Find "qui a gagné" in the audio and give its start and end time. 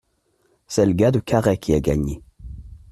1.59-2.23